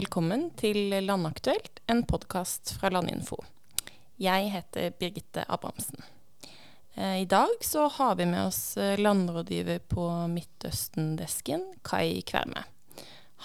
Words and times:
Velkommen 0.00 0.46
til 0.56 0.94
Landaktuelt, 1.04 1.82
en 1.90 1.98
podkast 2.08 2.70
fra 2.78 2.88
Landinfo. 2.88 3.36
Jeg 4.16 4.46
heter 4.48 4.94
Birgitte 4.96 5.42
Abrahamsen. 5.44 6.00
Eh, 6.94 7.18
I 7.20 7.26
dag 7.28 7.52
så 7.60 7.84
har 7.98 8.14
vi 8.16 8.24
med 8.30 8.46
oss 8.46 8.78
eh, 8.80 8.96
landrådgiver 8.96 9.82
på 9.92 10.06
Midtøsten-desken, 10.32 11.66
Kai 11.84 12.22
Kverme. 12.24 12.62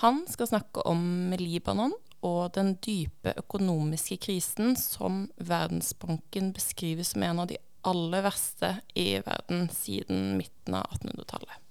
Han 0.05 0.21
skal 0.31 0.53
snakke 0.53 0.85
om 0.87 1.35
Libanon 1.41 1.97
og 2.21 2.53
den 2.55 2.77
dype 2.79 3.35
økonomiske 3.35 4.21
krisen 4.23 4.77
som 4.79 5.25
Verdensbanken 5.35 6.53
beskriver 6.55 7.03
som 7.03 7.27
en 7.27 7.43
av 7.43 7.51
de 7.51 7.59
aller 7.83 8.23
verste 8.29 8.77
i 8.95 9.17
verden 9.27 9.67
siden 9.75 10.37
midten 10.39 10.79
av 10.79 10.87
1800-tallet. 11.01 11.64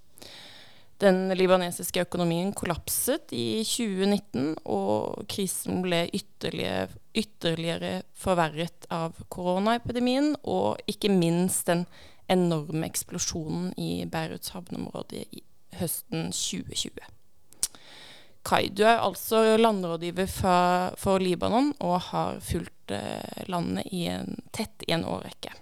Den 1.05 1.29
libanesiske 1.37 2.07
økonomien 2.07 2.55
kollapset 2.57 3.33
i 3.37 3.61
2019, 3.67 4.55
og 4.65 5.27
krisen 5.29 5.83
ble 5.85 6.07
ytterligere, 6.17 6.87
ytterligere 7.13 7.91
forverret 8.17 8.87
av 8.95 9.19
koronaepidemien, 9.35 10.33
og 10.49 10.81
ikke 10.89 11.13
minst 11.13 11.69
den 11.69 11.85
enorme 12.33 12.89
eksplosjonen 12.89 13.75
i 13.77 14.07
Beiruts 14.09 14.55
havneområde 14.55 15.27
i 15.29 15.45
høsten 15.77 16.31
2020. 16.33 17.05
Kai, 18.45 18.69
du 18.73 18.85
er 18.85 19.05
altså 19.05 19.59
landrådgiver 19.61 20.29
for, 20.31 20.97
for 21.01 21.21
Libanon 21.21 21.73
og 21.85 21.99
har 22.11 22.41
fulgt 22.45 22.93
eh, 22.93 23.45
landet 23.49 23.89
i 23.93 24.07
en, 24.13 24.37
tett 24.57 24.85
i 24.89 24.93
en 24.97 25.05
årrekke. 25.09 25.53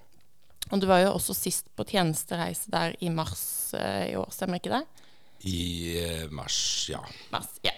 Og 0.72 0.82
du 0.82 0.88
var 0.90 1.02
jo 1.02 1.12
også 1.16 1.34
sist 1.36 1.70
på 1.78 1.86
tjenestereise 1.86 2.70
der 2.70 2.94
i 3.02 3.10
mars 3.10 3.74
eh, 3.78 4.12
i 4.12 4.18
år, 4.18 4.30
stemmer 4.34 4.62
ikke 4.62 4.74
det? 4.74 5.01
I 5.48 5.62
eh, 5.98 6.24
mars, 6.30 6.86
ja. 6.90 7.02
Mars, 7.32 7.50
ja. 7.66 7.74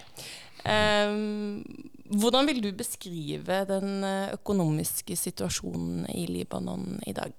Um, 0.65 1.61
hvordan 2.17 2.47
vil 2.49 2.61
du 2.63 2.71
beskrive 2.73 3.59
den 3.69 4.03
eh, 4.05 4.33
økonomiske 4.33 5.17
situasjonen 5.17 6.07
i 6.13 6.25
Libanon 6.29 6.99
i 7.05 7.13
dag? 7.13 7.33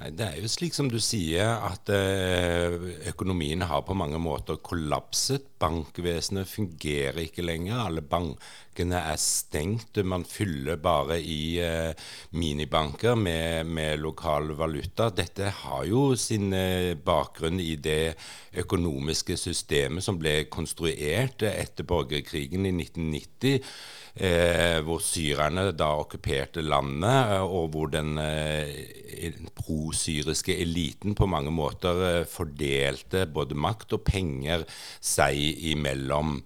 Det 0.00 0.24
er 0.24 0.38
jo 0.40 0.48
slik 0.48 0.72
som 0.72 0.86
du 0.88 0.96
sier, 1.02 1.58
at 1.60 1.90
eh, 1.92 2.72
økonomien 3.10 3.60
har 3.68 3.82
på 3.84 3.92
mange 3.92 4.16
måter 4.16 4.56
kollapset. 4.64 5.44
Bankvesenet 5.60 6.48
fungerer 6.48 7.18
ikke 7.26 7.44
lenger. 7.44 7.82
Alle 7.82 8.00
bankene 8.00 9.02
er 9.10 9.20
stengt. 9.20 10.00
Man 10.08 10.24
fyller 10.24 10.80
bare 10.80 11.20
i 11.20 11.60
eh, 11.60 11.92
minibanker 12.32 13.12
med, 13.20 13.68
med, 13.68 14.00
lokal 14.00 14.54
valuta. 14.56 15.10
Dette 15.12 15.52
har 15.60 15.84
jo 15.84 16.14
sin 16.16 16.48
eh, 16.56 16.96
bakgrunn 16.96 17.60
i 17.60 17.74
det 17.76 18.16
økonomiske 18.64 19.36
systemet 19.36 20.06
som 20.06 20.16
ble 20.16 20.46
konstruert 20.48 21.44
etter 21.44 21.84
borgerkrigen 21.84 22.64
i 22.64 22.72
1990 22.88 23.60
eh, 24.20 24.78
hvor 24.84 25.00
syrerne 25.02 25.70
da 25.76 25.90
okkuperte 26.02 26.62
landet, 26.64 27.34
eh, 27.36 27.44
og 27.44 27.72
hvor 27.74 27.90
den 27.92 28.18
eh, 28.20 29.32
prosyriske 29.56 30.56
eliten 30.60 31.16
på 31.18 31.28
mange 31.30 31.52
måter 31.54 32.04
eh, 32.08 32.26
fordelte 32.28 33.26
både 33.32 33.58
makt 33.58 33.96
og 33.96 34.04
penger 34.08 34.66
seg 35.00 35.40
imellom. 35.72 36.40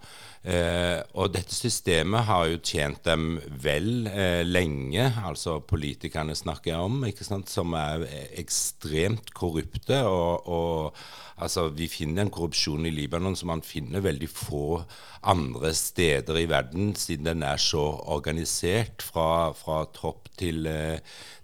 Eh, 0.44 1.00
og 1.16 1.30
dette 1.32 1.56
systemet 1.56 2.26
har 2.28 2.50
jo 2.50 2.58
tjent 2.60 3.00
dem 3.06 3.38
vel 3.64 4.04
eh, 4.10 4.42
lenge, 4.44 5.06
altså 5.24 5.56
politikerne 5.64 6.36
snakker 6.36 6.74
jeg 6.74 6.84
om, 6.84 6.98
ikke 7.08 7.24
sant, 7.24 7.48
som 7.48 7.72
er 7.78 8.04
ekstremt 8.40 9.32
korrupte. 9.36 10.02
og, 10.04 10.48
og 10.48 11.04
Altså, 11.34 11.66
Vi 11.74 11.88
finner 11.90 12.22
en 12.22 12.30
korrupsjon 12.30 12.86
i 12.86 12.92
Libanon 12.94 13.34
som 13.34 13.48
man 13.50 13.62
finner 13.66 14.04
veldig 14.04 14.28
få 14.30 14.84
andre 15.26 15.72
steder 15.74 16.38
i 16.38 16.46
verden, 16.46 16.92
siden 16.94 17.26
den 17.26 17.42
er 17.42 17.58
så 17.58 17.82
organisert 18.06 19.02
fra, 19.02 19.50
fra 19.50 19.80
topp 19.90 20.28
til, 20.38 20.66
eh, 20.70 21.00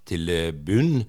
til 0.06 0.30
bunn. 0.54 1.08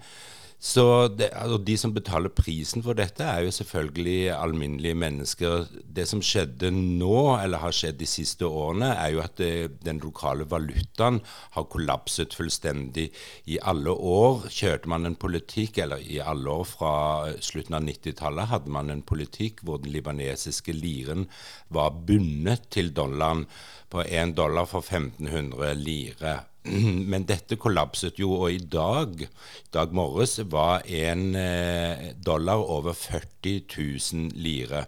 Så 0.61 1.07
det, 1.17 1.31
altså 1.33 1.57
De 1.57 1.73
som 1.79 1.93
betaler 1.93 2.29
prisen 2.37 2.83
for 2.85 2.93
dette, 2.93 3.25
er 3.25 3.47
jo 3.47 3.53
selvfølgelig 3.55 4.29
alminnelige 4.35 4.97
mennesker. 5.01 5.63
Det 5.89 6.05
som 6.05 6.21
skjedde 6.21 6.69
nå, 6.75 7.15
eller 7.41 7.63
har 7.63 7.73
skjedd 7.73 7.97
de 7.97 8.05
siste 8.05 8.45
årene, 8.45 8.91
er 8.93 9.15
jo 9.15 9.23
at 9.23 9.39
det, 9.41 9.49
eh, 9.63 9.71
den 9.81 9.97
lokale 10.03 10.45
valutaen 10.45 11.17
har 11.57 11.65
kollapset 11.65 12.37
fullstendig. 12.37 13.09
I 13.49 13.57
alle 13.57 13.89
år 13.89 14.45
kjørte 14.53 14.87
man 14.93 15.09
en 15.09 15.17
politikk, 15.17 15.81
eller 15.81 15.97
i 15.97 16.21
alle 16.21 16.53
år 16.53 16.69
fra 16.69 16.93
slutten 17.41 17.79
av 17.79 17.81
90-tallet 17.81 18.53
hadde 18.53 18.69
man 18.69 18.93
en 18.93 19.01
politikk 19.01 19.65
hvor 19.65 19.81
den 19.81 19.91
libanesiske 19.91 20.77
liren 20.77 21.25
var 21.69 21.89
bundet 22.05 22.69
til 22.69 22.93
dollaren 22.93 23.47
på 23.89 24.05
1 24.05 24.37
dollar 24.37 24.69
for 24.69 24.85
1500 24.85 25.73
lire. 25.73 26.50
Men 27.11 27.25
dette 27.29 27.57
kollapset 27.57 28.19
jo, 28.21 28.35
og 28.43 28.53
i 28.53 28.61
dag, 28.61 29.25
dag 29.73 29.95
morges, 29.97 30.37
var 30.51 30.85
en 30.85 31.31
eh, 31.37 32.11
dollar 32.21 32.61
over 32.61 32.93
40 32.97 33.63
000 33.65 34.31
lire. 34.37 34.85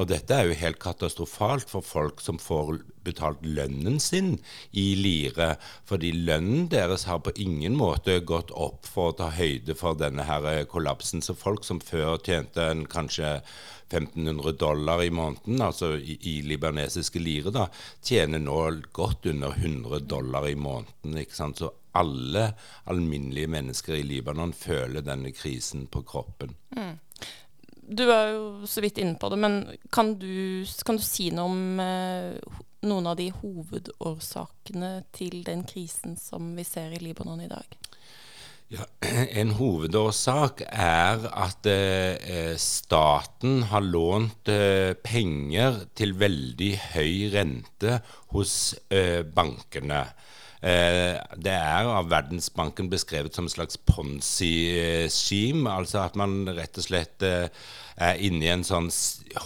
Og 0.00 0.08
dette 0.08 0.32
er 0.32 0.48
jo 0.48 0.56
helt 0.56 0.78
katastrofalt 0.80 1.68
for 1.68 1.84
folk 1.84 2.22
som 2.24 2.38
får 2.40 2.78
betalt 3.04 3.42
lønnen 3.44 3.98
sin 4.00 4.38
i 4.72 4.92
lire. 4.96 5.56
Fordi 5.88 6.14
lønnen 6.28 6.70
deres 6.72 7.04
har 7.10 7.20
på 7.24 7.34
ingen 7.36 7.76
måte 7.76 8.16
gått 8.24 8.54
opp 8.56 8.88
for 8.88 9.10
å 9.10 9.18
ta 9.18 9.28
høyde 9.36 9.76
for 9.76 9.98
denne 10.00 10.24
her 10.28 10.48
eh, 10.48 10.64
kollapsen. 10.64 11.20
Så 11.20 11.36
folk 11.36 11.66
som 11.68 11.82
før 11.84 12.16
tjente 12.24 12.64
en 12.64 12.86
kanskje 12.88 13.40
1500 13.92 14.56
dollar 14.56 15.02
i 15.04 15.12
måneden, 15.12 15.60
altså 15.60 15.92
i, 16.00 16.16
i 16.30 16.34
libanesiske 16.48 17.20
lire, 17.20 17.52
da, 17.52 17.66
tjener 18.00 18.40
nå 18.40 18.58
godt 18.96 19.28
under 19.28 19.52
100 19.52 20.06
dollar 20.08 20.48
i 20.48 20.56
måneden. 20.56 21.20
ikke 21.20 21.36
sant? 21.36 21.60
Så 21.60 21.68
alle 21.92 22.54
alminnelige 22.88 23.50
mennesker 23.52 23.98
i 23.98 24.04
Libanon 24.06 24.54
føler 24.56 25.04
denne 25.04 25.32
krisen 25.36 25.84
på 25.92 26.00
kroppen. 26.08 26.54
Mm. 26.76 26.94
Du 27.82 28.04
er 28.06 28.32
jo 28.36 28.68
så 28.70 28.82
vidt 28.84 29.00
inne 29.02 29.18
på 29.18 29.28
det, 29.32 29.38
men 29.42 29.56
kan 29.90 30.14
du, 30.20 30.62
kan 30.86 30.98
du 30.98 31.02
si 31.04 31.30
noe 31.34 31.50
om 31.50 31.80
eh, 31.82 32.60
noen 32.86 33.08
av 33.10 33.18
de 33.18 33.28
hovedårsakene 33.34 34.92
til 35.14 35.42
den 35.46 35.64
krisen 35.68 36.16
som 36.18 36.52
vi 36.56 36.64
ser 36.66 36.94
i 36.94 37.02
Libanon 37.02 37.42
i 37.42 37.50
dag? 37.50 37.78
Ja, 38.72 38.86
en 39.40 39.52
hovedårsak 39.58 40.62
er 40.66 41.26
at 41.28 41.68
eh, 41.68 42.54
staten 42.56 43.66
har 43.68 43.84
lånt 43.84 44.48
eh, 44.48 44.94
penger 44.96 45.82
til 45.98 46.14
veldig 46.16 46.72
høy 46.94 47.28
rente 47.34 47.98
hos 48.32 48.54
eh, 48.88 49.20
bankene. 49.26 50.06
Eh, 50.62 51.18
det 51.42 51.54
er 51.56 51.88
av 51.90 52.06
Verdensbanken 52.12 52.90
beskrevet 52.92 53.34
som 53.34 53.48
et 53.48 53.54
slags 53.56 53.80
ponzi-skime. 53.90 55.66
Altså 55.66 56.04
at 56.04 56.18
man 56.18 56.44
rett 56.54 56.78
og 56.78 56.86
slett 56.86 57.26
eh, 57.26 57.48
er 58.02 58.20
inne 58.26 58.46
i 58.46 58.50
en 58.52 58.64
sånn 58.66 58.88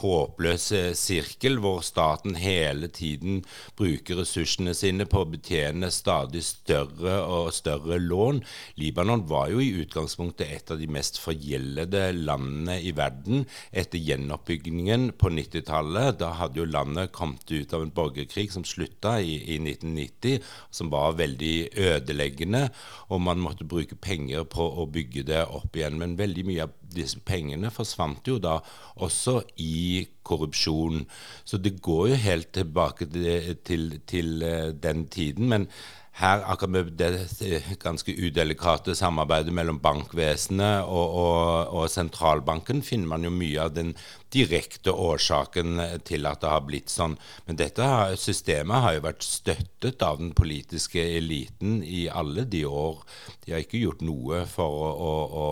håpløs 0.00 0.66
eh, 0.74 0.90
sirkel 0.98 1.58
hvor 1.62 1.82
staten 1.86 2.36
hele 2.40 2.88
tiden 2.92 3.42
bruker 3.78 4.20
ressursene 4.20 4.74
sine 4.76 5.06
på 5.08 5.22
å 5.22 5.28
betjene 5.30 5.90
stadig 5.94 6.42
større 6.46 7.18
og 7.22 7.52
større 7.54 7.98
lån. 8.02 8.42
Libanon 8.80 9.26
var 9.30 9.50
jo 9.52 9.62
i 9.62 9.72
utgangspunktet 9.82 10.50
et 10.56 10.72
av 10.72 10.80
de 10.80 10.88
mest 10.90 11.20
forgjeldede 11.22 12.08
landene 12.16 12.78
i 12.82 12.92
verden 12.96 13.46
etter 13.70 14.02
gjenoppbyggingen 14.02 15.10
på 15.20 15.32
90-tallet. 15.36 16.18
Da 16.22 16.32
hadde 16.40 16.62
jo 16.62 16.68
landet 16.70 17.14
kommet 17.16 17.50
ut 17.52 17.74
av 17.76 17.84
en 17.84 17.94
borgerkrig 17.94 18.48
som 18.54 18.66
slutta 18.66 19.18
i, 19.20 19.38
i 19.56 19.60
1990, 19.60 20.42
som 20.70 20.90
var 20.92 21.18
veldig 21.20 21.54
ødeleggende, 21.76 22.66
og 23.10 23.22
man 23.26 23.42
måtte 23.42 23.68
bruke 23.68 23.98
penger 24.00 24.46
på 24.50 24.66
å 24.66 24.88
bygge 24.90 25.26
det 25.30 25.44
opp 25.46 25.76
igjen. 25.76 26.00
Men 26.00 26.18
veldig 26.18 26.46
mye 26.48 26.66
av 26.66 26.74
disse 26.96 27.20
pengene 27.24 27.70
forsvant 27.74 28.26
jo 28.28 28.38
da 28.42 28.58
også 29.04 29.40
i 29.62 30.06
korrupsjon. 30.26 31.04
Så 31.44 31.60
det 31.62 31.76
går 31.84 32.08
jo 32.12 32.22
helt 32.24 32.52
tilbake 32.56 33.08
til, 33.12 33.56
til, 33.66 33.86
til 34.08 34.42
eh, 34.42 34.72
den 34.72 35.06
tiden. 35.12 35.48
Men 35.52 35.68
her, 36.16 36.40
akkurat 36.48 36.70
med 36.70 36.92
det 36.96 37.62
ganske 37.82 38.12
udelikate 38.12 38.94
samarbeidet 38.96 39.52
mellom 39.52 39.76
bankvesenet 39.84 40.88
og, 40.88 41.16
og, 41.20 41.74
og, 41.76 41.90
sentralbanken, 41.92 42.80
finner 42.82 43.10
man 43.10 43.26
jo 43.26 43.32
mye 43.34 43.66
av 43.66 43.74
den 43.76 43.92
direkte 44.32 44.94
årsaken 44.96 45.76
til 46.08 46.24
at 46.28 46.40
det 46.40 46.54
har 46.54 46.64
blitt 46.64 46.92
sånn. 46.92 47.18
Men 47.44 47.60
dette 47.60 47.84
systemet 48.20 48.84
har 48.86 48.96
jo 48.96 49.04
vært 49.10 49.28
støttet 49.28 50.04
av 50.06 50.16
den 50.22 50.32
politiske 50.36 51.04
eliten 51.18 51.82
i 51.84 52.06
alle 52.08 52.46
de 52.48 52.64
år. 52.64 53.04
De 53.44 53.52
har 53.52 53.64
ikke 53.66 53.84
gjort 53.84 54.04
noe 54.06 54.46
for 54.48 54.82
å, 54.88 54.90
å, 54.96 55.14
å 55.44 55.46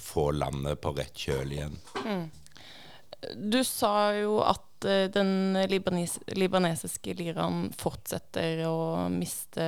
få 0.00 0.30
landet 0.32 0.80
på 0.80 0.96
rett 0.96 1.26
kjøl 1.28 1.58
igjen. 1.58 1.76
Mm. 2.06 2.28
Du 3.36 3.60
sa 3.66 4.12
jo 4.16 4.38
at 4.44 4.66
Eh, 4.84 5.10
den 5.10 5.52
libanes 5.68 6.18
libanesiske 6.26 7.12
liraen 7.18 7.68
fortsetter 7.76 8.62
å 8.64 9.08
miste 9.12 9.64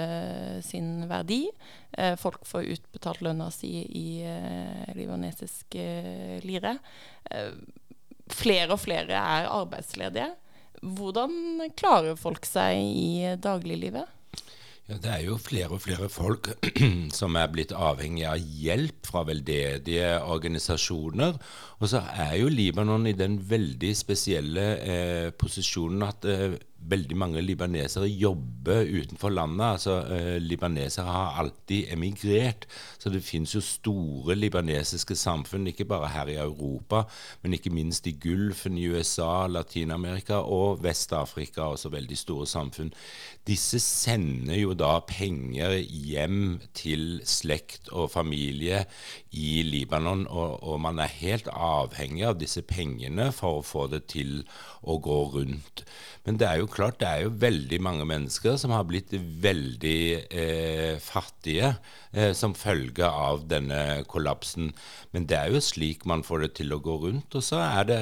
sin 0.65 1.05
verdi. 1.11 1.45
Eh, 1.93 2.17
folk 2.17 2.47
får 2.49 2.71
utbetalt 2.77 3.21
lønna 3.25 3.51
si 3.53 3.75
i 3.85 4.07
eh, 4.25 4.93
libanesisk 4.97 5.77
lire. 6.47 6.77
Flere 8.33 8.73
og 8.73 8.81
flere 8.81 9.19
er 9.19 9.51
arbeidsledige. 9.51 10.33
hvordan 10.83 11.71
klarer 11.77 12.17
folk 12.17 12.47
seg 12.47 12.75
i 12.75 13.37
dagliglivet? 13.39 14.09
Det 15.01 15.09
er 15.09 15.23
jo 15.25 15.39
flere 15.41 15.71
og 15.77 15.83
flere 15.85 16.09
folk 16.13 16.51
som 17.21 17.37
er 17.41 17.51
blitt 17.53 17.73
avhengig 17.73 18.27
av 18.29 18.41
hjelp 18.41 19.07
fra 19.09 19.23
veldedige 19.29 20.11
organisasjoner. 20.21 21.39
Og 21.81 21.91
så 21.93 22.03
er 22.25 22.37
jo 22.41 22.51
Libanon 22.53 23.09
i 23.09 23.17
den 23.17 23.39
veldig 23.49 23.93
spesielle 23.97 24.67
eh, 24.83 25.31
posisjonen 25.39 26.05
at 26.09 26.29
eh, 26.29 26.59
veldig 26.91 27.17
mange 27.17 27.43
libanesere 27.45 28.09
jobber 28.09 28.87
utenfor 28.89 29.33
landet. 29.35 29.67
Altså, 29.67 29.97
eh, 30.13 30.39
Libanesere 30.43 31.07
har 31.07 31.39
alltid 31.41 31.93
emigrert. 31.93 32.67
Så 32.99 33.11
det 33.11 33.23
finnes 33.23 33.55
jo 33.55 33.61
store 33.61 34.35
libanesiske 34.35 35.17
samfunn, 35.17 35.67
ikke 35.67 35.85
bare 35.85 36.09
her 36.09 36.27
i 36.27 36.39
Europa, 36.41 37.05
men 37.43 37.55
ikke 37.55 37.71
minst 37.71 38.07
i 38.07 38.13
Gulfen, 38.13 38.79
i 38.79 38.89
USA, 38.89 39.47
Latin-Amerika 39.47 40.35
og 40.35 40.83
Vest-Afrika, 40.83 41.63
også 41.63 41.89
veldig 41.93 42.19
store 42.19 42.47
samfunn. 42.47 42.93
Disse 43.47 43.81
sender 43.81 44.59
jo 44.61 44.75
da 44.75 45.01
penger 45.07 45.77
hjem 45.83 46.61
til 46.75 47.21
slekt 47.25 47.91
og 47.93 48.11
familie 48.11 48.85
i 49.33 49.63
Libanon, 49.67 50.27
og, 50.29 50.63
og 50.63 50.81
man 50.81 50.99
er 51.03 51.11
helt 51.21 51.49
avhengig 51.53 52.27
av 52.29 52.39
disse 52.39 52.63
pengene 52.63 53.33
for 53.33 53.59
å 53.59 53.67
få 53.67 53.89
det 53.91 54.07
til 54.13 54.43
å 54.83 54.99
gå 55.03 55.19
rundt. 55.35 55.85
Men 56.27 56.39
det 56.39 56.47
er 56.47 56.61
jo 56.61 56.71
klart, 56.73 56.99
det 57.01 57.09
er 57.09 57.25
jo 57.25 57.35
veldig 57.43 57.79
mange 57.85 58.07
mennesker 58.09 58.57
som 58.61 58.73
har 58.75 58.87
blitt 58.89 59.13
veldig 59.15 60.01
eh, 60.29 60.97
fattige 61.03 61.75
eh, 62.11 62.33
som 62.37 62.57
følge 62.59 63.07
av 63.07 63.47
denne 63.51 64.03
kollapsen. 64.11 64.73
Men 65.13 65.29
det 65.31 65.39
er 65.39 65.53
jo 65.55 65.63
slik 65.65 66.07
man 66.09 66.25
får 66.27 66.47
det 66.47 66.53
til 66.61 66.75
å 66.75 66.81
gå 66.83 66.99
rundt. 67.07 67.37
Og 67.39 67.45
så 67.47 67.61
er 67.65 67.89
det 67.89 68.01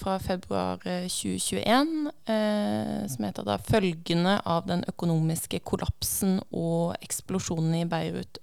fra 0.00 0.16
februar 0.18 0.80
2021, 0.82 2.10
eh, 2.26 2.34
eh, 2.34 3.04
som 3.06 3.24
heter 3.24 3.46
da 3.46 3.58
'Følgene 3.58 4.40
av 4.44 4.66
den 4.66 4.82
økonomiske 4.88 5.60
kollapsen 5.62 6.40
og 6.50 6.96
eksplosjonen 6.98 7.74
i 7.74 7.84
Beirut 7.86 8.40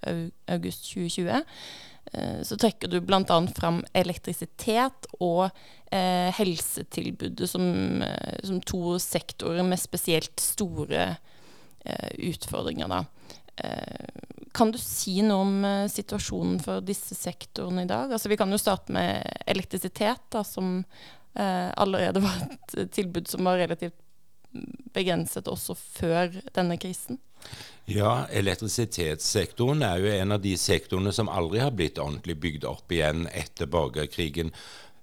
august 0.48 0.88
2020', 0.88 1.28
Eh, 1.34 1.44
så 2.44 2.58
trekker 2.60 2.92
du 2.92 3.00
bl.a. 3.04 3.40
fram 3.56 3.82
elektrisitet 3.98 5.10
og 5.20 5.50
eh, 5.92 6.30
helsetilbudet 6.38 7.50
som, 7.50 7.68
eh, 8.02 8.40
som, 8.44 8.62
to 8.62 8.98
sektorer 9.02 9.66
med 9.68 9.80
spesielt 9.82 10.40
store 10.42 11.04
eh, 11.86 12.10
utfordringer. 12.30 13.06
Eh, 13.58 14.24
kan 14.58 14.72
du 14.72 14.80
si 14.82 15.20
noe 15.26 15.46
om 15.46 15.68
eh, 15.68 15.86
situasjonen 15.92 16.60
for 16.64 16.86
disse 16.86 17.18
sektorene 17.18 17.86
i 17.86 17.90
dag? 17.90 18.12
Altså, 18.12 18.32
vi 18.32 18.40
kan 18.40 18.52
jo 18.52 18.62
starte 18.62 18.96
med 18.96 19.24
elektrisitet, 19.46 20.28
da, 20.34 20.44
som 20.48 20.82
allerede 21.38 22.18
var 22.18 22.48
et 22.50 22.88
tilbud 22.96 23.28
som 23.30 23.46
var 23.46 23.60
relativt 23.62 23.94
begrenset 24.96 25.46
også 25.52 25.76
før 25.78 26.32
denne 26.56 26.80
krisen. 26.82 27.20
Ja, 27.88 28.26
elektrisitetssektoren 28.36 29.84
er 29.88 30.02
jo 30.04 30.10
en 30.12 30.36
av 30.36 30.42
de 30.44 30.58
sektorene 30.60 31.14
som 31.16 31.30
aldri 31.32 31.62
har 31.64 31.72
blitt 31.72 32.02
ordentlig 32.04 32.36
bygd 32.44 32.68
opp 32.68 32.92
igjen 32.92 33.30
etter 33.32 33.70
borgerkrigen. 33.72 34.52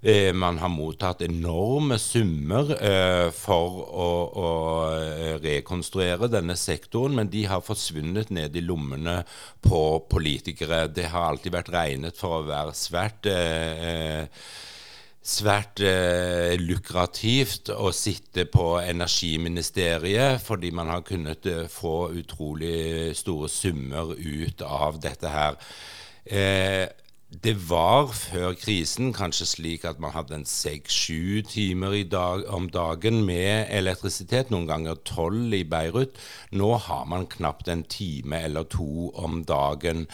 Eh, 0.04 0.34
man 0.36 0.58
har 0.60 0.68
mottatt 0.68 1.22
enorme 1.24 1.96
summer 1.98 2.74
eh, 2.76 3.30
for 3.32 3.78
å, 3.88 4.08
å, 4.36 4.50
eh, 4.98 5.38
rekonstruere 5.40 6.28
denne 6.28 6.58
sektoren, 6.60 7.16
men 7.16 7.30
de 7.32 7.46
har 7.48 7.64
forsvunnet 7.64 8.28
ned 8.28 8.60
i 8.60 8.66
lommene 8.66 9.22
på 9.64 9.80
politikere. 10.12 10.84
Det 10.92 11.08
har 11.08 11.30
alltid 11.30 11.56
vært 11.56 11.72
regnet 11.72 12.20
for 12.20 12.42
å 12.42 12.46
være 12.50 12.76
svært 12.76 13.30
eh, 13.32 14.28
svært 15.24 15.80
eh, 15.80 16.52
lukrativt 16.60 17.70
å 17.72 17.88
sitte 17.96 18.44
på 18.44 18.74
energiministeriet, 18.82 20.42
fordi 20.44 20.70
man 20.76 20.90
har 20.92 21.04
kunnet 21.06 21.48
eh, 21.48 21.64
få 21.72 22.10
utrolig 22.20 23.14
store 23.16 23.48
summer 23.48 24.12
ut 24.12 24.60
av 24.68 25.00
dette 25.00 25.32
her. 25.32 25.56
Eh, 26.24 26.84
det 27.42 27.54
var 27.68 28.12
før 28.14 28.52
krisen 28.54 29.12
kanskje 29.16 29.46
slik 29.48 29.84
at 29.88 29.98
man 30.02 30.12
hadde 30.14 30.36
en 30.36 30.46
seks-sju 30.46 31.42
timer 31.48 31.96
dag, 32.06 32.44
om 32.52 32.68
dagen 32.70 33.24
med 33.26 33.66
elektrisitet, 33.74 34.52
noen 34.52 34.68
ganger 34.68 35.00
tolv 35.08 35.54
i 35.56 35.64
Beirut. 35.64 36.18
Nå 36.52 36.74
har 36.86 37.04
man 37.10 37.26
knapt 37.26 37.68
en 37.68 37.82
time 37.90 38.38
eller 38.46 38.68
to 38.70 39.10
om 39.18 39.42
dagen. 39.48 40.06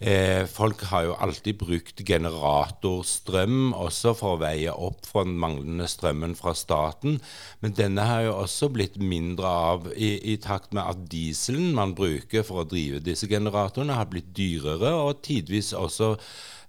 Eh, 0.00 0.46
folk 0.48 0.84
har 0.88 1.08
jo 1.08 1.16
alltid 1.20 1.58
brukt 1.60 2.04
generatorstrøm 2.08 3.74
også 3.76 4.14
for 4.16 4.36
å 4.36 4.40
veie 4.40 4.72
opp 4.72 5.04
for 5.04 5.28
den 5.28 5.36
manglende 5.40 5.88
strømmen 5.90 6.32
fra 6.38 6.54
staten, 6.56 7.18
men 7.60 7.74
denne 7.76 8.06
har 8.08 8.22
jo 8.24 8.38
også 8.38 8.70
blitt 8.72 8.96
mindre 8.96 9.50
av 9.74 9.90
i, 9.92 10.14
i 10.32 10.38
takt 10.40 10.72
med 10.72 10.86
at 10.88 11.04
dieselen 11.12 11.74
man 11.76 11.92
bruker 11.98 12.46
for 12.46 12.62
å 12.62 12.68
drive 12.70 13.02
disse 13.04 13.28
generatorene, 13.28 13.98
har 13.98 14.08
blitt 14.08 14.32
dyrere, 14.36 14.94
og 14.96 15.20
tidvis 15.26 15.74
også 15.76 16.14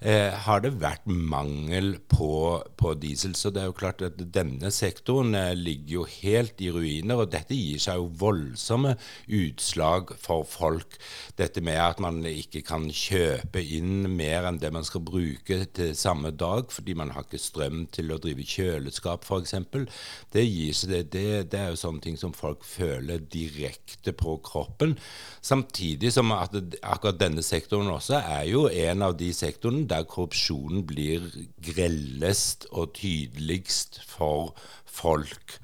eh, 0.02 0.34
har 0.46 0.62
det 0.64 0.74
vært 0.82 1.06
mangel 1.06 1.94
på, 2.12 2.62
på, 2.78 2.94
diesel. 3.02 3.36
Så 3.38 3.52
det 3.54 3.64
er 3.64 3.70
jo 3.70 3.78
klart 3.78 4.02
at 4.06 4.20
denne 4.34 4.72
sektoren 4.74 5.36
eh, 5.38 5.54
ligger 5.58 6.02
jo 6.02 6.06
helt 6.10 6.62
i 6.64 6.72
ruiner, 6.74 7.22
og 7.22 7.32
dette 7.34 7.58
gir 7.58 7.82
seg 7.82 8.00
jo 8.00 8.10
voldsomme 8.22 8.96
utslag 9.42 10.14
for 10.22 10.46
folk. 10.50 10.98
Dette 11.40 11.64
med 11.64 11.80
at 11.82 12.02
man 12.04 12.22
ikke 12.28 12.64
kan 12.68 12.90
kjøpe 12.90 13.62
inn 13.62 14.10
mer 14.16 14.50
enn 14.50 14.60
det 14.62 14.74
man 14.74 14.88
skal 14.88 15.06
bruke 15.06 15.62
til 15.76 15.94
samme 15.98 16.34
dag, 16.34 16.72
fordi 16.74 16.98
man 16.98 17.14
har 17.16 17.28
ikke 17.28 17.42
strøm 17.42 17.86
til 17.94 18.14
å 18.14 18.20
drive 18.22 18.46
kjøleskap 18.48 19.28
f.eks. 19.28 19.56
Det, 20.32 20.44
det, 20.44 21.04
det, 21.14 21.28
det 21.52 21.60
er 21.60 21.72
jo 21.72 21.80
sånne 21.80 22.04
ting 22.04 22.18
som 22.20 22.34
folk 22.36 22.66
føler 22.68 23.22
direkte 23.32 24.14
på 24.18 24.38
kroppen. 24.46 24.98
Samtidig 25.46 26.12
som 26.14 26.34
at 26.36 26.56
akkurat 26.82 27.20
denne 27.22 27.44
sektoren 27.46 27.90
også 27.92 28.20
er 28.22 28.46
jo 28.50 28.66
en 28.70 29.06
av 29.06 29.16
de 29.20 29.32
sektorene 29.36 29.88
der 29.92 30.08
korrupsjonen 30.10 30.86
blir 30.88 31.28
grellest 31.68 32.70
og 32.72 32.96
tydeligst 32.98 34.02
for 34.08 34.56
folk. 34.88 35.60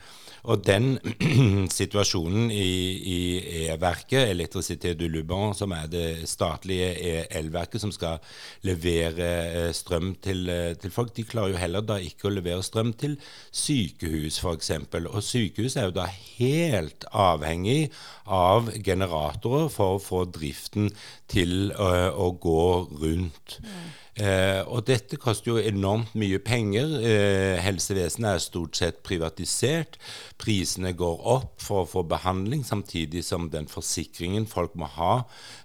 Og 0.48 0.62
den 0.64 0.96
situasjonen 1.80 2.52
i, 2.56 3.68
E-verket, 3.68 4.30
Electricité 4.32 4.94
du 4.96 5.08
Luban, 5.12 5.52
som 5.58 5.74
er 5.76 5.90
det 5.92 6.30
statlige 6.30 7.26
elverket 7.36 7.84
som 7.84 7.92
skal 7.92 8.22
levere 8.68 9.28
eh, 9.28 9.74
strøm 9.76 10.14
til, 10.24 10.48
eh, 10.50 10.72
til, 10.80 10.94
folk, 10.94 11.12
de 11.18 11.28
klarer 11.28 11.56
jo 11.56 11.62
heller 11.62 11.84
da 11.84 12.00
ikke 12.00 12.30
å 12.30 12.34
levere 12.38 12.64
strøm 12.64 12.94
til 12.96 13.18
sykehus, 13.52 14.40
f.eks. 14.40 14.72
Og 15.12 15.20
sykehus 15.26 15.76
er 15.76 15.90
jo 15.90 15.98
da 16.00 16.08
helt 16.08 17.08
avhengig 17.12 17.92
av 18.24 18.72
generatorer 18.86 19.72
for 19.74 19.98
å 19.98 20.04
få 20.04 20.26
driften 20.32 20.94
til 21.28 21.74
å, 21.76 21.92
eh, 21.92 22.12
å 22.16 22.32
gå 22.40 22.68
rundt. 23.04 23.60
Mm. 23.66 23.88
Eh, 24.18 24.64
og 24.66 24.88
dette 24.90 25.20
koster 25.22 25.52
jo 25.52 25.62
enormt 25.62 26.16
mye 26.18 26.40
penger. 26.42 26.96
Eh, 27.06 27.60
helsevesenet 27.62 28.30
er 28.32 28.42
stort 28.42 28.80
sett 28.80 29.04
privatisert. 29.06 30.00
Prisene 30.42 30.94
går 30.98 31.22
opp 31.36 31.62
for 31.62 31.84
å 31.84 31.90
få 31.90 32.04
behandling, 32.10 32.66
samtidig 32.66 33.24
som 33.28 33.50
den 33.54 33.70
forsikringen 33.70 34.48
folk 34.50 34.74
må 34.76 34.90
ha, 34.98 35.14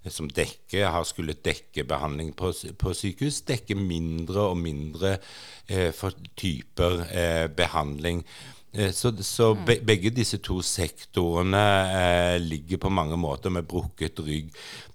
eh, 0.05 0.13
som 0.13 0.29
dekker, 0.29 0.91
har 0.93 1.09
skulle 1.09 1.39
dekke 1.39 1.87
behandling 1.89 2.35
på, 2.37 2.53
på 2.53 2.95
sykehus, 2.97 3.43
dekker 3.49 3.81
mindre 3.81 4.51
og 4.53 4.59
mindre 4.61 5.17
eh, 5.69 5.91
for 5.97 6.13
typer 6.37 7.07
eh, 7.09 7.47
behandling. 7.49 8.21
Eh, 8.73 8.93
så, 8.93 9.13
så 9.23 9.53
mm. 9.55 9.65
be, 9.67 9.77
begge 9.85 10.13
disse 10.17 10.39
to 10.41 10.63
sektorene 10.65 11.65
eh, 11.93 12.39
ligger 12.41 12.81
på 12.81 12.93
mange 12.93 13.19
måter 13.21 13.53
med 13.53 13.69
brukket 13.69 14.21
rygg. 14.25 14.49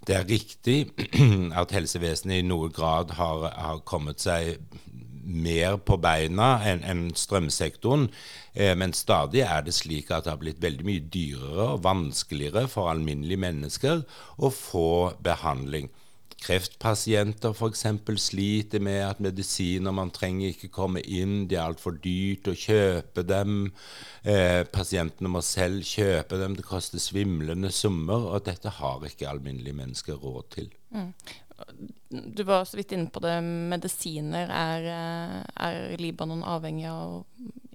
Det 0.08 0.16
er 0.18 0.30
riktig 0.30 0.80
at 1.62 1.74
helsevesenet 1.76 2.42
i 2.42 2.48
noe 2.48 2.72
grad 2.74 3.14
har, 3.20 3.50
har 3.54 3.84
kommet 3.86 4.24
seg 4.24 4.58
mer 5.28 5.76
på 5.84 5.98
beina 6.00 6.56
enn 6.66 6.84
en 6.88 7.04
strømsektoren. 7.16 8.08
Eh, 8.54 8.74
men 8.80 8.96
stadig 8.98 9.44
er 9.46 9.62
det 9.68 9.76
slik 9.78 10.10
at 10.10 10.26
det 10.26 10.34
har 10.34 10.42
blitt 10.42 10.64
veldig 10.64 10.88
mye 10.88 11.06
dyrere 11.14 11.70
og 11.76 11.86
vanskeligere 11.86 12.66
for 12.72 12.90
alminnelige 12.90 13.44
mennesker 13.46 14.04
å 14.42 14.52
få 14.54 14.90
behandling. 15.24 15.92
Kreftpasienter 16.38 17.56
f.eks. 17.56 17.84
sliter 18.22 18.84
med 18.84 19.02
at 19.08 19.22
medisiner 19.24 19.96
man 19.96 20.12
trenger 20.14 20.54
ikke 20.54 20.70
komme 20.74 21.02
inn, 21.02 21.48
det 21.50 21.58
er 21.58 21.66
altfor 21.66 21.98
dyrt 22.04 22.52
å 22.52 22.56
kjøpe 22.58 23.26
dem. 23.26 23.72
Eh, 24.22 24.62
pasientene 24.70 25.32
må 25.34 25.42
selv 25.46 25.88
kjøpe 25.88 26.40
dem, 26.42 26.56
det 26.60 26.68
koster 26.68 27.02
svimlende 27.02 27.72
summer, 27.74 28.30
og 28.36 28.46
dette 28.46 28.76
har 28.80 29.10
ikke 29.10 29.30
alminnelige 29.30 29.80
mennesker 29.82 30.22
råd 30.22 30.50
til. 30.60 30.72
Mm. 30.94 31.12
Du 32.10 32.44
var 32.48 32.66
så 32.66 32.78
vidt 32.78 32.94
inne 32.96 33.10
på 33.12 33.22
det. 33.24 33.38
Medisiner. 33.44 34.52
Er, 34.54 34.90
eh, 34.92 35.38
er 35.68 35.98
Libanon 36.02 36.44
avhengig 36.44 36.88
av 36.90 37.24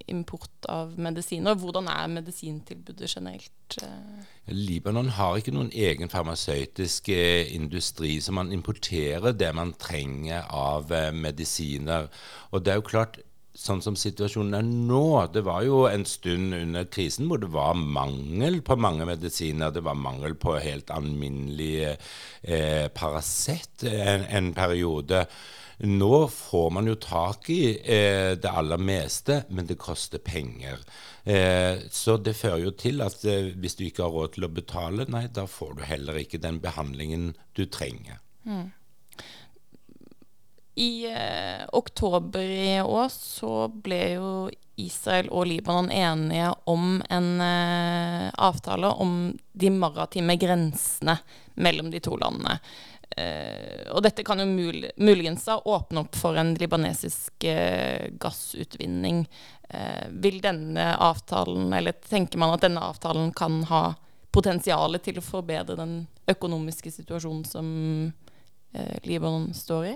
import 0.06 0.66
av 0.68 0.98
medisiner. 0.98 1.54
Hvordan 1.54 1.88
er 1.88 2.08
medisintilbudet 2.10 3.10
generelt? 3.16 3.76
Eh? 3.82 4.22
Libanon 4.52 5.08
har 5.16 5.38
ikke 5.38 5.54
noen 5.54 5.70
egen 5.72 6.10
farmasøytisk 6.12 7.08
eh, 7.14 7.54
industri, 7.54 8.18
så 8.20 8.34
man 8.34 8.52
importerer 8.52 9.32
det 9.32 9.52
man 9.54 9.72
trenger 9.78 10.48
av 10.50 10.92
medisiner. 11.14 12.10
Og 12.50 12.64
det 12.64 12.72
er 12.72 12.80
jo 12.80 12.88
klart, 12.90 13.20
sånn 13.54 13.82
som 13.84 13.96
situasjonen 13.98 14.56
er 14.56 14.64
nå 14.64 15.28
Det 15.34 15.42
var 15.44 15.64
jo 15.66 15.82
en 15.88 16.06
stund 16.08 16.54
under 16.56 16.86
krisen 16.88 17.28
hvor 17.28 17.40
det 17.42 17.50
var 17.52 17.74
mangel 17.76 18.60
på 18.64 18.78
mange 18.80 19.06
medisiner. 19.08 19.72
Det 19.74 19.84
var 19.84 19.98
mangel 19.98 20.36
på 20.40 20.56
helt 20.56 20.92
alminnelige 20.94 21.96
eh, 22.42 22.86
Paracet 22.94 23.84
en, 23.88 24.24
en 24.28 24.54
periode. 24.56 25.26
Nå 25.82 26.28
får 26.28 26.68
man 26.70 26.86
jo 26.86 26.94
tak 27.00 27.48
i 27.50 27.62
eh, 27.74 28.34
det 28.38 28.50
aller 28.50 28.78
meste, 28.78 29.42
men 29.50 29.66
det 29.66 29.80
koster 29.82 30.22
penger. 30.22 30.78
Eh, 31.24 31.88
så 31.90 32.16
det 32.22 32.36
fører 32.38 32.68
jo 32.68 32.74
til 32.78 33.02
at 33.02 33.24
eh, 33.26 33.50
hvis 33.58 33.74
du 33.78 33.86
ikke 33.88 34.06
har 34.06 34.14
råd 34.14 34.36
til 34.36 34.46
å 34.46 34.52
betale, 34.52 35.08
nei, 35.10 35.24
da 35.26 35.48
får 35.50 35.74
du 35.78 35.82
heller 35.88 36.20
ikke 36.22 36.42
den 36.42 36.60
behandlingen 36.62 37.32
du 37.58 37.64
trenger. 37.66 38.22
Mm. 38.46 38.70
I 40.74 41.06
eh, 41.06 41.68
oktober 41.72 42.40
i 42.40 42.80
år 42.80 43.08
så 43.08 43.68
ble 43.68 44.00
jo 44.14 44.28
Israel 44.80 45.28
og 45.28 45.46
Libanon 45.46 45.90
enige 45.92 46.48
om 46.64 47.02
en 47.12 47.40
eh, 47.44 48.30
avtale 48.40 48.88
om 48.88 49.34
de 49.52 49.70
maritime 49.70 50.36
grensene 50.40 51.18
mellom 51.54 51.90
de 51.92 52.00
to 52.00 52.16
landene. 52.16 52.56
Eh, 53.16 53.90
og 53.92 54.00
dette 54.06 54.24
kan 54.24 54.40
jo 54.40 54.46
mul 54.48 54.86
muligens 54.96 55.44
åpne 55.52 56.06
opp 56.06 56.16
for 56.16 56.38
en 56.40 56.54
libanesisk 56.56 57.44
uh, 57.44 58.08
gassutvinning. 58.16 59.26
Uh, 59.68 60.08
vil 60.24 60.38
denne 60.40 60.86
avtalen, 60.96 61.68
eller 61.76 61.98
tenker 62.00 62.40
man 62.40 62.54
at 62.54 62.64
denne 62.64 62.80
avtalen 62.80 63.28
kan 63.36 63.60
ha 63.68 63.82
potensial 64.32 64.96
til 65.04 65.20
å 65.20 65.26
forbedre 65.26 65.76
den 65.76 66.06
økonomiske 66.32 66.88
situasjonen 66.94 67.44
som 67.44 67.68
Libanon 69.04 69.50
står 69.52 69.90
i? 69.90 69.92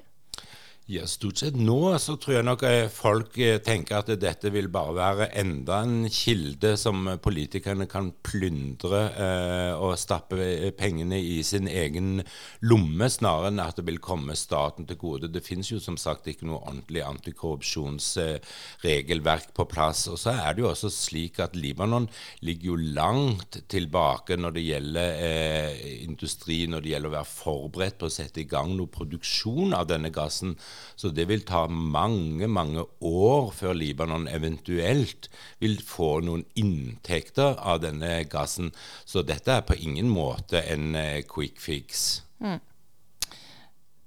Ja, 0.86 1.02
Stort 1.10 1.40
sett 1.40 1.56
nå 1.58 1.98
så 1.98 2.14
tror 2.14 2.36
jeg 2.36 2.46
nok 2.46 2.62
eh, 2.62 2.84
folk 2.94 3.34
eh, 3.42 3.56
tenker 3.58 3.98
at 3.98 4.06
dette 4.22 4.52
vil 4.54 4.70
bare 4.70 4.94
være 4.94 5.34
enda 5.40 5.80
en 5.82 6.06
kilde 6.06 6.76
som 6.78 7.08
politikerne 7.18 7.90
kan 7.90 8.12
plyndre 8.22 9.10
eh, 9.10 9.74
og 9.82 9.98
stappe 9.98 10.38
eh, 10.38 10.70
pengene 10.78 11.18
i 11.18 11.42
sin 11.42 11.66
egen 11.66 12.22
lomme, 12.62 13.10
snarere 13.10 13.50
enn 13.50 13.58
at 13.64 13.74
det 13.80 13.86
vil 13.88 13.98
komme 13.98 14.36
staten 14.38 14.86
til 14.86 14.94
gode. 15.00 15.26
Det 15.34 15.42
finnes 15.42 15.66
jo 15.72 15.80
som 15.82 15.96
sagt 15.98 16.28
ikke 16.30 16.46
noe 16.46 16.62
ordentlig 16.62 17.02
antikorrupsjonsregelverk 17.08 19.50
på 19.58 19.66
plass. 19.66 20.06
Og 20.06 20.22
så 20.22 20.38
er 20.38 20.54
det 20.54 20.62
jo 20.62 20.70
også 20.70 20.86
slik 20.94 21.42
at 21.42 21.58
Libanon 21.58 22.06
ligger 22.46 22.70
jo 22.70 22.78
langt 23.00 23.58
tilbake 23.66 24.38
når 24.38 24.54
det 24.54 24.62
gjelder 24.68 25.18
eh, 25.18 26.06
industri, 26.06 26.70
når 26.70 26.86
det 26.86 26.94
gjelder 26.94 27.10
å 27.10 27.18
være 27.18 27.34
forberedt 27.34 27.98
på 27.98 28.06
å 28.06 28.16
sette 28.20 28.46
i 28.46 28.50
gang 28.54 28.70
noe 28.78 28.86
produksjon 28.86 29.74
av 29.74 29.90
denne 29.90 30.14
gassen. 30.14 30.54
Så 30.96 31.10
det 31.12 31.26
vil 31.28 31.44
ta 31.46 31.66
mange, 31.68 32.48
mange 32.48 32.84
år 33.04 33.50
før 33.56 33.76
Libanon 33.76 34.26
eventuelt 34.32 35.28
vil 35.62 35.76
få 35.84 36.16
noen 36.24 36.46
inntekter 36.58 37.58
av 37.60 37.82
denne 37.84 38.22
gassen. 38.32 38.72
Så 39.04 39.24
dette 39.26 39.52
er 39.52 39.66
på 39.66 39.76
ingen 39.76 40.08
måte 40.12 40.62
en 40.64 40.94
uh, 40.96 41.22
quick 41.28 41.60
fix. 41.60 42.22
Mm. 42.40 42.58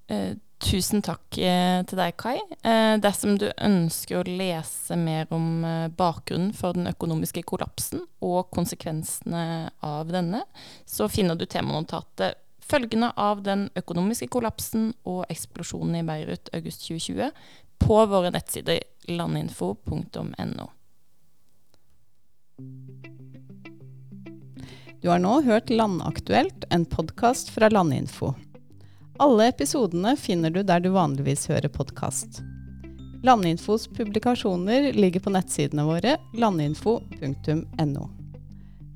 Eh, 0.09 0.31
tusen 0.59 1.03
takk 1.05 1.38
uh, 1.38 1.85
til 1.88 2.01
deg, 2.01 2.17
Kai. 2.19 2.38
dersom 2.99 3.38
du 3.39 3.47
ønsker 3.53 4.19
å 4.19 4.27
lese 4.27 4.97
mer 4.99 5.29
om 5.33 5.63
bakgrunnen 5.97 6.51
for 6.57 6.75
den 6.75 6.89
økonomiske 6.89 7.45
kollapsen 7.47 8.03
og 8.25 8.49
konsekvensene 8.55 9.69
av 9.85 10.09
denne, 10.11 10.43
så 10.89 11.07
finner 11.11 11.38
du 11.38 11.45
temanotatet 11.45 12.41
følgene 12.69 13.11
av 13.17 13.43
den 13.45 13.67
økonomiske 13.79 14.29
kollapsen 14.33 14.91
og 15.09 15.23
eksplosjonen 15.31 16.01
i 16.01 16.05
Beirut 16.07 16.51
august 16.53 16.85
2020 16.88 17.31
på 17.79 18.01
våre 18.11 18.31
nettsider 18.35 18.83
landinfo.no. 19.09 20.67
Du 24.99 25.07
har 25.07 25.21
nå 25.23 25.41
hørt 25.41 25.69
Landaktuelt, 25.71 26.65
en 26.69 26.85
podkast 26.85 27.49
fra 27.55 27.69
Landinfo. 27.71 28.33
Alle 29.19 29.47
episodene 29.47 30.17
finner 30.19 30.51
du 30.51 30.61
der 30.63 30.83
du 30.83 30.89
vanligvis 30.91 31.47
hører 31.47 31.71
podkast. 31.71 32.41
Landinfos 33.23 33.88
publikasjoner 33.95 34.93
ligger 34.93 35.23
på 35.23 35.31
nettsidene 35.35 35.88
våre 35.88 36.17
landinfo.no. 36.35 38.05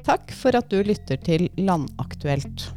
Takk 0.03 0.31
for 0.35 0.59
at 0.59 0.71
du 0.71 0.83
lytter 0.83 1.19
til 1.23 1.47
Landaktuelt. 1.59 2.67